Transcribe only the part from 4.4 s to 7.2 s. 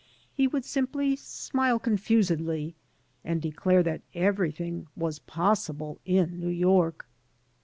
thing was possible in New York.